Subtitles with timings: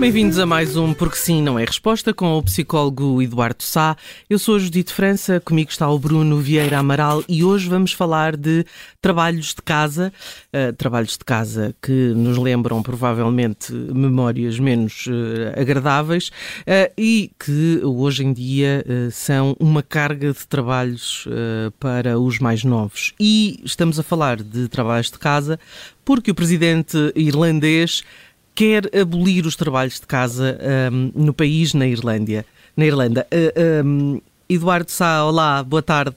[0.00, 3.94] Bem-vindos a mais um Porque Sim Não é Resposta com o psicólogo Eduardo Sá.
[4.30, 8.34] Eu sou a Judite França, comigo está o Bruno Vieira Amaral e hoje vamos falar
[8.34, 8.64] de
[9.02, 10.10] trabalhos de casa,
[10.54, 17.82] uh, trabalhos de casa que nos lembram provavelmente memórias menos uh, agradáveis uh, e que
[17.84, 21.28] hoje em dia são uma carga de trabalhos
[21.78, 23.12] para os mais novos.
[23.20, 25.60] E estamos a falar de trabalhos de casa
[26.06, 28.02] porque o presidente irlandês
[28.60, 30.58] quer abolir os trabalhos de casa
[30.92, 32.44] um, no país, na Irlândia.
[32.76, 33.26] Na Irlanda.
[33.32, 36.14] Uh, um, Eduardo Sá, olá, boa tarde.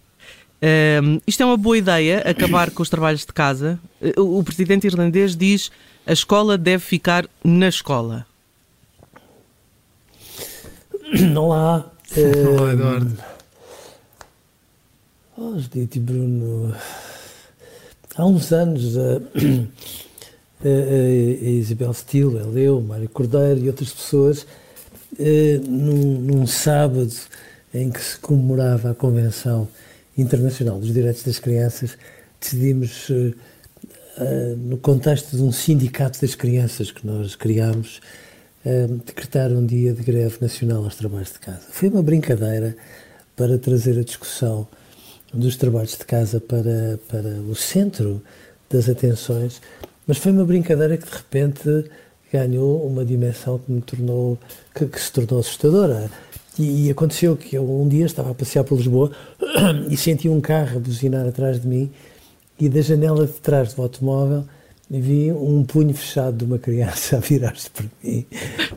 [1.02, 3.80] Um, isto é uma boa ideia, acabar com os trabalhos de casa.
[4.18, 5.72] Uh, o presidente irlandês diz
[6.06, 8.26] a escola deve ficar na escola.
[11.38, 11.90] Olá.
[12.18, 13.18] Olá, Eduardo.
[15.38, 16.76] Oh, Judite Bruno,
[18.18, 19.22] há uns anos uh,
[20.64, 24.46] a, a Isabel Steele, eu, Mário Cordeiro e outras pessoas,
[25.20, 27.14] eh, num, num sábado
[27.74, 29.68] em que se comemorava a Convenção
[30.18, 31.98] Internacional dos Direitos das Crianças,
[32.40, 33.34] decidimos, eh,
[34.18, 38.02] eh, no contexto de um sindicato das crianças que nós criámos,
[39.06, 41.68] decretar um dia de greve nacional aos trabalhos de casa.
[41.70, 42.78] Foi uma brincadeira
[43.36, 44.66] para trazer a discussão
[45.34, 48.24] dos trabalhos de casa para, para o centro
[48.70, 49.60] das atenções
[50.08, 51.90] mas foi uma brincadeira que de repente
[52.32, 54.38] ganhou uma dimensão que me tornou
[54.74, 56.10] que, que se tornou assustadora.
[56.58, 59.12] E, e, aconteceu que eu um dia estava a passear por Lisboa
[59.90, 61.92] e senti um carro a buzinar atrás de mim
[62.60, 64.46] e da janela de trás do automóvel
[65.00, 68.26] vi um punho fechado de uma criança a virar-se para mim,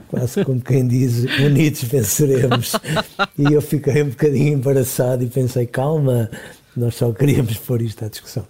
[0.09, 2.73] quase como quem diz, unidos venceremos.
[3.39, 6.31] E eu fiquei um bocadinho embaraçado e pensei, calma,
[6.77, 8.47] nós só queríamos pôr isto à discussão.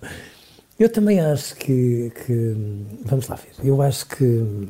[0.78, 2.54] Eu também acho que, que,
[3.04, 3.66] Vamos lá ver.
[3.66, 4.68] Eu acho que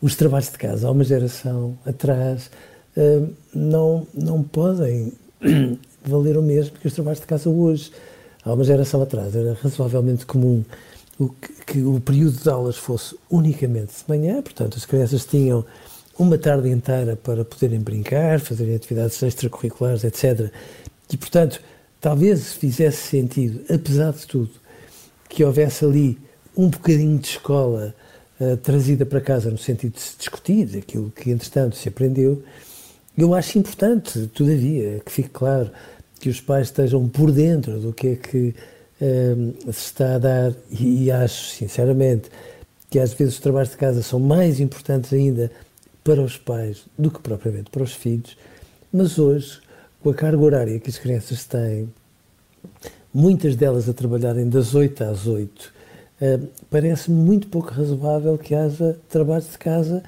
[0.00, 2.50] os trabalhos de casa, há uma geração atrás,
[2.96, 5.12] uh, não, não podem
[6.02, 7.92] valer o mesmo que os trabalhos de casa hoje.
[8.42, 10.64] Há uma geração atrás era razoavelmente comum
[11.18, 15.62] o que, que, o período de aulas fosse unicamente de manhã, portanto, as crianças tinham
[16.18, 20.50] uma tarde inteira para poderem brincar, fazerem atividades extracurriculares, etc.
[21.12, 21.60] E, portanto,
[22.00, 24.50] talvez fizesse sentido, apesar de tudo,
[25.30, 26.18] que houvesse ali
[26.56, 27.94] um bocadinho de escola
[28.38, 32.42] uh, trazida para casa no sentido de se discutir aquilo que, entretanto, se aprendeu.
[33.16, 35.70] Eu acho importante, todavia, que fique claro
[36.18, 38.54] que os pais estejam por dentro do que é que
[39.00, 42.28] uh, se está a dar e, e acho, sinceramente,
[42.90, 45.50] que às vezes os trabalhos de casa são mais importantes ainda
[46.02, 48.36] para os pais do que propriamente para os filhos,
[48.92, 49.60] mas hoje,
[50.02, 51.88] com a carga horária que as crianças têm,
[53.12, 55.70] muitas delas a trabalharem das 8 às 8, uh,
[56.20, 56.40] eh,
[56.70, 60.02] parece muito pouco razoável que haja trabalho de casa,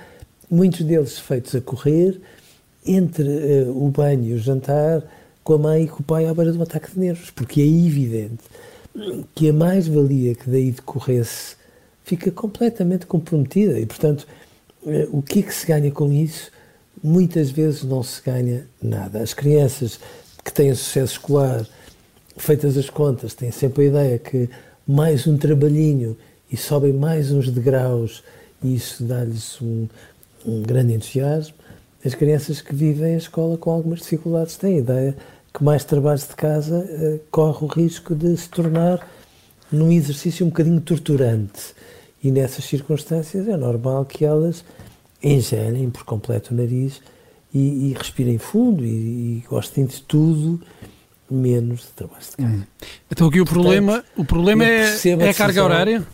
[0.50, 2.20] muitos deles feitos a correr,
[2.86, 5.02] entre uh, o banho e o jantar,
[5.42, 7.60] com a mãe e com o pai à beira de um ataque de nervos, porque
[7.60, 8.44] é evidente
[9.34, 11.56] que a mais-valia que daí decorresse
[12.04, 14.26] fica completamente comprometida e, portanto,
[14.82, 16.50] uh, o que é que se ganha com isso?
[17.02, 19.20] Muitas vezes não se ganha nada.
[19.20, 19.98] As crianças
[20.44, 21.66] que têm sucesso escolar
[22.36, 24.48] feitas as contas, têm sempre a ideia que
[24.86, 26.16] mais um trabalhinho
[26.50, 28.22] e sobem mais uns degraus
[28.62, 29.88] e isso dá-lhes um,
[30.46, 31.54] um, grande entusiasmo.
[32.04, 35.16] As crianças que vivem a escola com algumas dificuldades têm a ideia
[35.52, 39.06] que mais trabalhos de casa uh, corre o risco de se tornar
[39.70, 41.74] num exercício um bocadinho torturante.
[42.22, 44.64] E nessas circunstâncias é normal que elas
[45.22, 47.00] engelhem por completo o nariz
[47.52, 50.60] e, e respirem fundo e, e gostem de tudo
[51.32, 52.48] menos de trabalho de casa.
[52.48, 52.62] Hum.
[53.10, 56.06] Então aqui o problema, Portanto, o problema é, é a carga horária?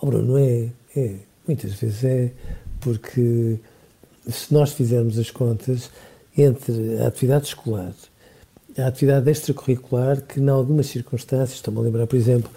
[0.00, 1.14] Oh Bruno, é, é,
[1.46, 2.32] muitas vezes é
[2.80, 3.58] porque
[4.28, 5.90] se nós fizermos as contas
[6.36, 7.92] entre a atividade escolar
[8.78, 12.50] a atividade extracurricular que, em algumas circunstâncias, estou-me a lembrar, por exemplo,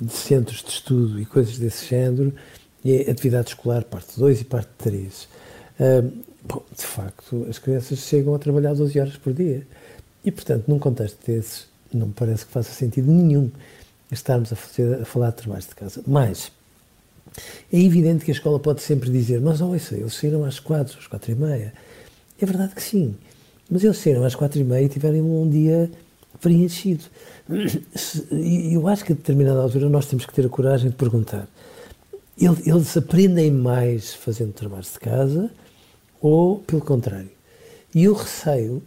[0.00, 2.32] de centros de estudo e coisas desse género,
[2.84, 5.28] é atividade escolar parte 2 e parte 3.
[6.48, 9.66] Bom, de facto, as crianças chegam a trabalhar 12 horas por dia.
[10.24, 13.50] E, portanto, num contexto desses, não me parece que faça sentido nenhum
[14.10, 16.02] estarmos a, fazer, a falar de trabalhos de casa.
[16.06, 16.50] Mas
[17.72, 21.06] é evidente que a escola pode sempre dizer: Mas, olha, eles saíram às 4, às
[21.06, 21.72] 4 e meia.
[22.40, 23.14] É verdade que sim.
[23.70, 25.90] Mas eles saíram às 4 e meia e tiveram um dia
[26.40, 27.04] preenchido.
[28.32, 31.46] E eu acho que a determinada altura nós temos que ter a coragem de perguntar:
[32.38, 35.50] eles aprendem mais fazendo trabalhos de casa
[36.20, 37.30] ou pelo contrário?
[37.94, 38.82] E eu receio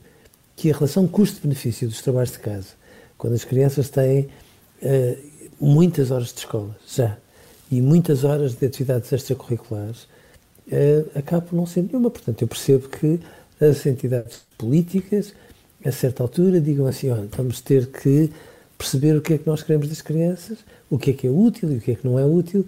[0.56, 2.70] que a relação custo-benefício dos trabalhos de casa,
[3.18, 4.28] quando as crianças têm
[4.82, 5.18] uh,
[5.60, 7.18] muitas horas de escola, já,
[7.72, 10.04] e muitas horas de atividades extracurriculares,
[10.68, 12.12] uh, acaba por não ser nenhuma.
[12.12, 13.20] Portanto, eu percebo que
[13.60, 15.34] as entidades políticas,
[15.84, 18.32] a certa altura, digam assim: vamos ter que
[18.78, 21.72] perceber o que é que nós queremos das crianças, o que é que é útil
[21.72, 22.66] e o que é que não é útil,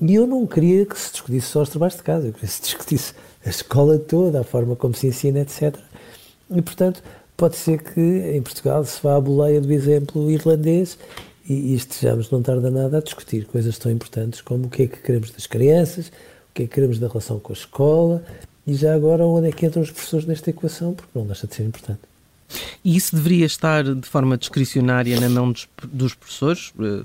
[0.00, 2.54] e eu não queria que se discutisse só os trabalhos de casa, eu queria que
[2.54, 3.14] se discutisse
[3.44, 5.76] a escola toda, a forma como se ensina, etc.
[6.50, 7.02] E, portanto,
[7.36, 10.98] pode ser que em Portugal se vá à boleia do exemplo irlandês
[11.48, 14.86] e, e estejamos, não tarda nada, a discutir coisas tão importantes como o que é
[14.86, 18.22] que queremos das crianças, o que é que queremos da relação com a escola
[18.66, 21.54] e já agora onde é que entram os professores nesta equação, porque não deixa de
[21.54, 22.00] ser importante.
[22.84, 26.72] E isso deveria estar de forma discricionária na mão dos, dos professores?
[26.78, 27.04] Eh,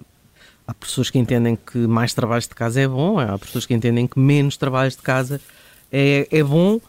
[0.67, 4.07] Há pessoas que entendem que mais trabalhos de casa é bom, há pessoas que entendem
[4.07, 5.39] que menos trabalhos de casa
[6.31, 6.79] é bom,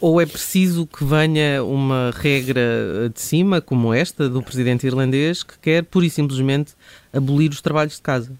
[0.00, 5.58] ou é preciso que venha uma regra de cima, como esta, do presidente irlandês, que
[5.58, 6.72] quer pura e simplesmente
[7.12, 8.32] abolir os trabalhos de casa?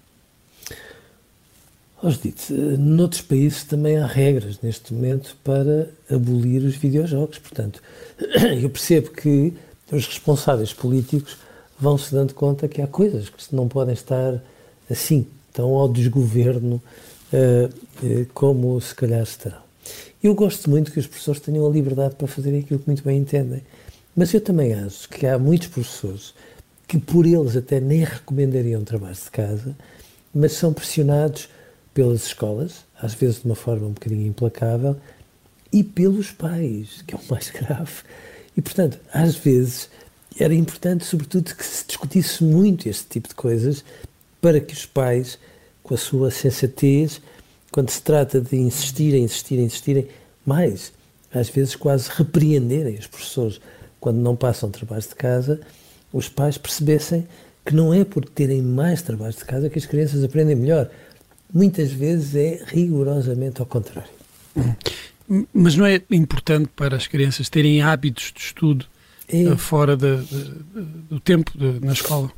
[2.03, 7.37] Oh, Judite, noutros países também há regras neste momento para abolir os videojogos.
[7.37, 7.81] Portanto,
[8.61, 9.53] eu percebo que
[9.91, 11.37] os responsáveis políticos
[11.79, 14.41] vão se dando conta que há coisas que não podem estar
[14.89, 16.81] assim, tão ao desgoverno
[18.33, 19.70] como se calhar estarão.
[20.23, 23.17] Eu gosto muito que os professores tenham a liberdade para fazerem aquilo que muito bem
[23.17, 23.61] entendem,
[24.15, 26.33] mas eu também acho que há muitos professores
[26.87, 29.75] que por eles até nem recomendariam trabalho de casa,
[30.33, 31.47] mas são pressionados
[31.93, 34.97] pelas escolas, às vezes de uma forma um bocadinho implacável,
[35.71, 38.03] e pelos pais, que é o mais grave.
[38.55, 39.89] E, portanto, às vezes
[40.37, 43.83] era importante, sobretudo, que se discutisse muito este tipo de coisas
[44.41, 45.39] para que os pais,
[45.81, 47.21] com a sua sensatez,
[47.71, 50.07] quando se trata de insistirem, insistirem, insistirem,
[50.45, 50.91] mais,
[51.33, 53.61] às vezes quase repreenderem os professores
[53.99, 55.61] quando não passam trabalhos de casa,
[56.11, 57.27] os pais percebessem
[57.65, 60.89] que não é por terem mais trabalhos de casa que as crianças aprendem melhor.
[61.53, 64.09] Muitas vezes é rigorosamente ao contrário.
[65.53, 68.85] Mas não é importante para as crianças terem hábitos de estudo
[69.31, 69.43] é.
[69.43, 71.51] Eh, fora de, de, de, do tempo
[71.81, 72.31] na escola?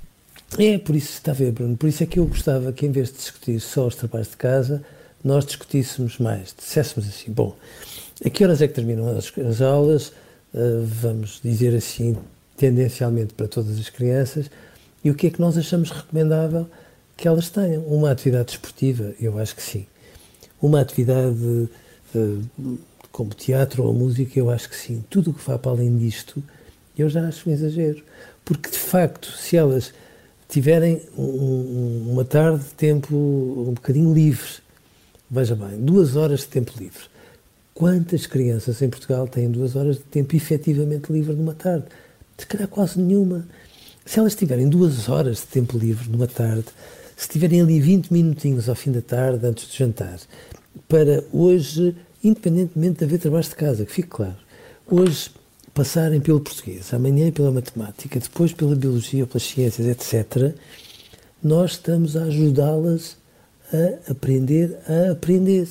[0.59, 2.91] É, por isso, está a ver, Bruno, por isso é que eu gostava que, em
[2.91, 4.83] vez de discutir só os trabalhos de casa,
[5.23, 7.55] nós discutíssemos mais, disséssemos assim, bom,
[8.23, 10.09] a que horas é que terminam as, as aulas,
[10.53, 12.17] uh, vamos dizer assim,
[12.57, 14.49] tendencialmente para todas as crianças,
[15.03, 16.67] e o que é que nós achamos recomendável
[17.17, 17.83] que elas tenham?
[17.83, 19.85] Uma atividade esportiva, eu acho que sim.
[20.61, 21.69] Uma atividade
[22.15, 22.77] uh,
[23.11, 25.03] como teatro ou música, eu acho que sim.
[25.09, 26.43] Tudo o que vá para além disto,
[26.97, 28.03] eu já acho um exagero.
[28.43, 29.93] Porque, de facto, se elas
[30.49, 34.62] tiverem um, uma tarde de tempo um bocadinho livre,
[35.33, 37.05] veja bem, duas horas de tempo livre.
[37.73, 41.85] Quantas crianças em Portugal têm duas horas de tempo efetivamente livre numa tarde?
[42.37, 43.47] Se calhar quase nenhuma.
[44.05, 46.65] Se elas tiverem duas horas de tempo livre numa tarde,
[47.17, 50.19] se tiverem ali 20 minutinhos ao fim da tarde, antes de jantar,
[50.87, 54.37] para hoje, independentemente de haver trabalho de casa, que fique claro,
[54.87, 55.31] hoje
[55.73, 60.53] passarem pelo português, amanhã pela matemática, depois pela biologia pelas ciências, etc.,
[61.41, 63.17] nós estamos a ajudá-las
[63.73, 65.67] a aprender a aprender.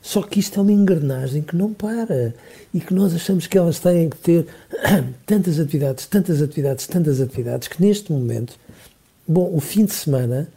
[0.00, 2.34] Só que isto é uma engrenagem que não para
[2.74, 4.46] e que nós achamos que elas têm que ter
[5.24, 8.54] tantas atividades, tantas atividades, tantas atividades, que neste momento,
[9.26, 10.48] bom, o fim de semana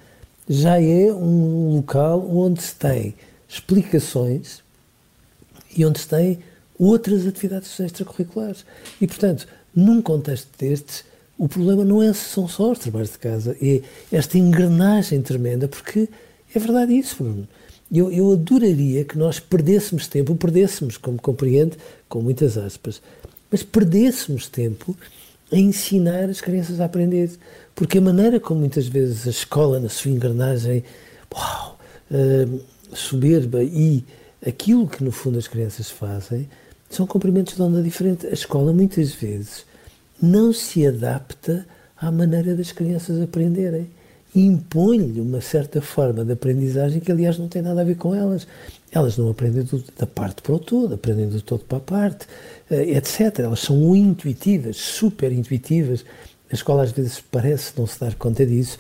[0.50, 3.16] já é um local onde se tem
[3.48, 4.62] explicações
[5.76, 6.40] e onde se tem
[6.78, 8.66] outras atividades extracurriculares.
[9.00, 11.06] E, portanto, num contexto destes,
[11.38, 16.10] o problema não é, são só os trabalhos de casa, é esta engrenagem tremenda, porque
[16.54, 17.48] é verdade isso, Bruno.
[17.92, 21.78] Eu, eu adoraria que nós perdêssemos tempo, perdêssemos, como compreende,
[22.10, 23.02] com muitas aspas,
[23.50, 24.96] mas perdêssemos tempo
[25.52, 27.32] a ensinar as crianças a aprender.
[27.74, 30.84] Porque a maneira como muitas vezes a escola, na sua engrenagem,
[31.34, 31.80] uau,
[32.12, 32.62] uh,
[32.94, 34.04] soberba e
[34.46, 36.50] aquilo que no fundo as crianças fazem,
[36.90, 38.28] são comprimentos de onda diferente.
[38.28, 39.66] A escola, muitas vezes,
[40.22, 43.90] não se adapta à maneira das crianças aprenderem.
[44.36, 48.48] Impõe-lhe uma certa forma de aprendizagem que, aliás, não tem nada a ver com elas.
[48.92, 52.28] Elas não aprendem do, da parte para o todo, aprendem do todo para a parte,
[52.70, 53.40] eh, etc.
[53.40, 56.06] Elas são intuitivas, super intuitivas.
[56.52, 58.78] A escola às vezes parece não se dar conta disso.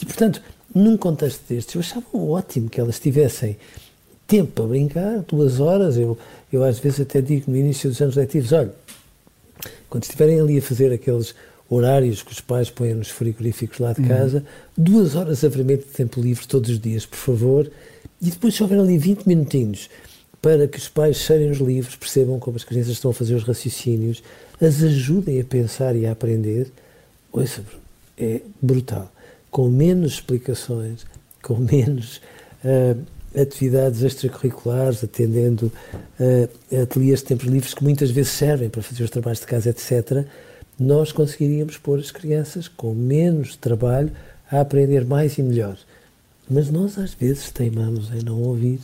[0.00, 0.42] E, portanto,
[0.74, 3.56] num contexto destes, eu achava ótimo que elas tivessem
[4.26, 5.96] tempo para brincar, duas horas.
[5.96, 6.18] Eu,
[6.52, 8.72] eu às vezes até digo no início dos anos letivos: olha,
[9.88, 11.34] quando estiverem ali a fazer aqueles
[11.68, 14.84] horários que os pais põem nos frigoríficos lá de casa, uhum.
[14.84, 17.70] duas horas a de tempo livre todos os dias, por favor,
[18.20, 19.88] e depois se houver ali 20 minutinhos
[20.40, 23.44] para que os pais cheirem os livros, percebam como as crianças estão a fazer os
[23.44, 24.22] raciocínios,
[24.60, 26.70] as ajudem a pensar e a aprender,
[27.32, 27.62] ouça,
[28.16, 29.12] é brutal.
[29.50, 31.04] Com menos explicações,
[31.42, 32.20] com menos
[32.64, 32.98] uh,
[33.38, 35.72] atividades extracurriculares, atendendo
[36.20, 39.70] uh, ateliês de tempos livres que muitas vezes servem para fazer os trabalhos de casa,
[39.70, 40.24] etc.,
[40.78, 44.12] nós conseguiríamos pôr as crianças com menos trabalho
[44.50, 45.76] a aprender mais e melhor.
[46.48, 48.80] Mas nós às vezes teimamos em não ouvir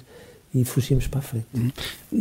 [0.55, 1.47] e fugimos para a frente.
[1.55, 1.71] Uhum.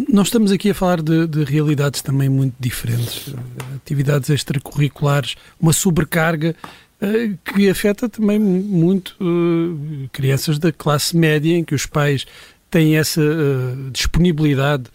[0.10, 3.34] Nós estamos aqui a falar de, de, realidades também muito diferentes,
[3.76, 6.56] atividades extracurriculares, uma sobrecarga
[7.02, 12.26] uh, que afeta também muito uh, crianças da classe média, em que os pais
[12.72, 14.86] têm essa uh, disponibilidade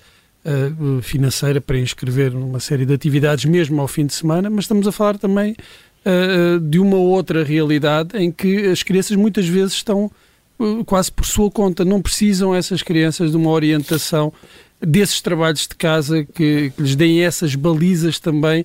[0.44, 4.86] uh, financeira para inscrever numa série de atividades, mesmo ao fim de semana, mas estamos
[4.86, 5.56] a falar também
[6.04, 10.10] uh, de uma outra realidade em que as crianças muitas vezes estão
[10.58, 14.32] uh, quase por sua conta, não precisam essas crianças de uma orientação
[14.80, 18.64] desses trabalhos de casa que, que lhes deem essas balizas também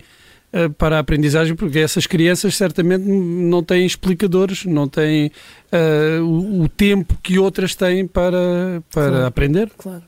[0.78, 5.32] para a aprendizagem, porque essas crianças certamente não têm explicadores, não têm
[5.72, 9.72] uh, o, o, tempo que outras têm para, para claro, aprender.
[9.76, 10.04] Claro.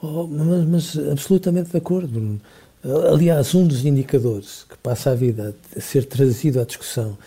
[0.00, 2.40] Oh, mas, mas, absolutamente de acordo.
[3.12, 7.18] Aliás, um dos indicadores que passa a vida a ser trazido à discussão,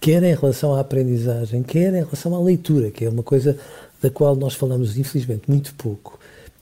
[0.00, 3.58] quer em relação à aprendizagem, quer em relação à leitura, que é uma coisa
[4.00, 6.18] da qual nós falamos, infelizmente, muito pouco,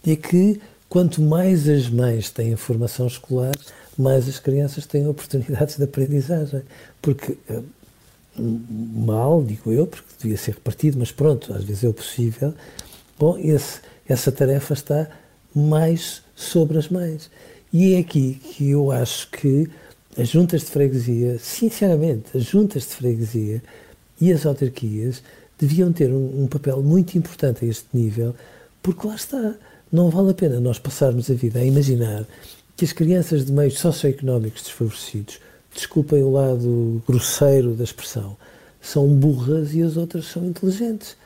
[0.07, 3.55] é que quanto mais as mães têm formação escolar,
[3.97, 6.63] mais as crianças têm oportunidades de aprendizagem.
[7.01, 7.61] Porque, eh,
[8.39, 12.55] mal, digo eu, porque devia ser repartido, mas pronto, às vezes é o possível,
[13.19, 15.09] bom, esse, essa tarefa está
[15.55, 17.31] mais sobre as mães.
[17.73, 19.69] E é aqui que eu acho que
[20.19, 23.63] as juntas de freguesia, sinceramente, as juntas de freguesia
[24.21, 25.23] e as autarquias
[25.59, 28.35] deviam ter um, um, papel muito importante a este nível,
[28.83, 29.55] porque lá está,
[29.91, 32.27] não vale a pena nós passarmos a vida a imaginar
[32.77, 35.41] que as crianças de meios socioeconómicos desfavorecidos,
[35.75, 38.37] desculpem o lado grosseiro da expressão,
[38.81, 41.17] são burras e as outras são inteligentes.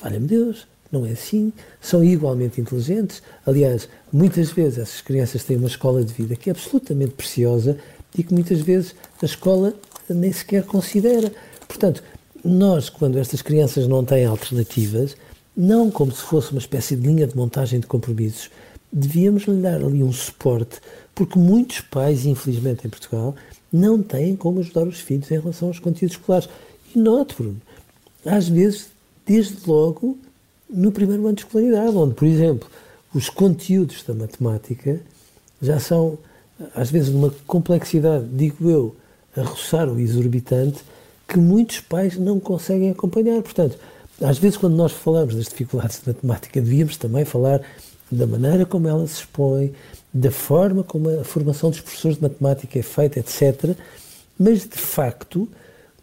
[0.00, 0.71] Valha-me Deus.
[0.92, 1.52] Não é assim.
[1.80, 3.22] São igualmente inteligentes.
[3.46, 7.78] Aliás, muitas vezes essas crianças têm uma escola de vida que é absolutamente preciosa
[8.16, 9.74] e que muitas vezes a escola
[10.08, 11.32] nem sequer considera.
[11.66, 12.02] Portanto,
[12.44, 15.16] nós, quando estas crianças não têm alternativas,
[15.56, 18.50] não como se fosse uma espécie de linha de montagem de compromissos,
[18.92, 20.80] devíamos lhe dar ali um suporte,
[21.14, 23.34] porque muitos pais, infelizmente em Portugal,
[23.72, 26.48] não têm como ajudar os filhos em relação aos conteúdos escolares.
[26.94, 27.60] E note, Bruno,
[28.26, 28.88] às vezes,
[29.26, 30.18] desde logo,
[30.72, 32.68] no primeiro ano de escolaridade, onde, por exemplo,
[33.14, 34.98] os conteúdos da matemática
[35.60, 36.18] já são,
[36.74, 38.96] às vezes, de uma complexidade, digo eu,
[39.36, 40.82] a roçar o exorbitante,
[41.28, 43.40] que muitos pais não conseguem acompanhar.
[43.42, 43.78] Portanto,
[44.20, 47.60] às vezes, quando nós falamos das dificuldades de matemática, devíamos também falar
[48.10, 49.72] da maneira como ela se expõe,
[50.12, 53.76] da forma como a formação dos professores de matemática é feita, etc.
[54.38, 55.48] Mas, de facto,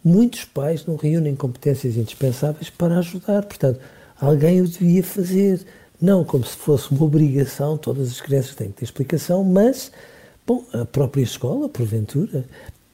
[0.02, 3.42] muitos pais não reúnem competências indispensáveis para ajudar.
[3.42, 3.78] Portanto,
[4.20, 5.60] alguém o devia fazer.
[6.00, 9.92] Não como se fosse uma obrigação, todas as crianças têm que ter explicação, mas,
[10.46, 12.44] bom, a própria escola, porventura,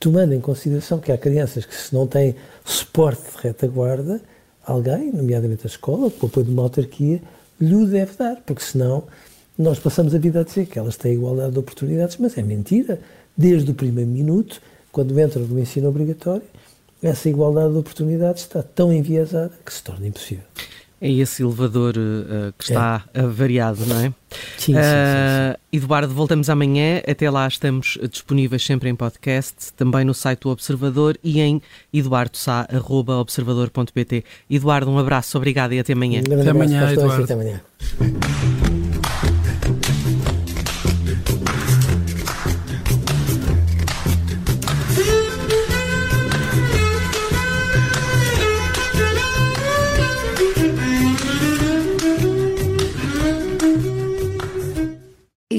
[0.01, 4.21] tomando em consideração que há crianças que se não têm suporte de retaguarda,
[4.65, 7.23] alguém, nomeadamente a escola, com o apoio de uma autarquia,
[7.61, 9.05] lhe o deve dar, porque senão
[9.57, 13.01] nós passamos a vida a dizer que elas têm igualdade de oportunidades, mas é mentira.
[13.37, 16.43] Desde o primeiro minuto, quando entram no ensino obrigatório,
[17.03, 20.45] essa igualdade de oportunidades está tão enviesada que se torna impossível.
[21.01, 23.23] É esse elevador uh, que está é.
[23.23, 24.13] variado, não é?
[24.57, 24.81] Sim, sim, sim, sim.
[24.81, 27.03] Uh, Eduardo, voltamos amanhã.
[27.07, 31.61] Até lá estamos disponíveis sempre em podcast, também no site do Observador e em
[31.93, 34.25] eduardosá.observador.pt.
[34.51, 36.21] Eduardo, um abraço, obrigado e até amanhã.
[36.21, 37.25] Até amanhã, Eduardo.
[37.25, 37.61] Até amanhã.